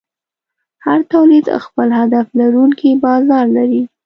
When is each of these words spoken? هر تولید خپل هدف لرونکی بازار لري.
هر 0.85 0.99
تولید 1.11 1.47
خپل 1.65 1.89
هدف 2.01 2.27
لرونکی 2.39 2.91
بازار 3.03 3.45
لري. 3.57 3.81